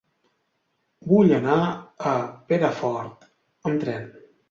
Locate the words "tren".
3.89-4.15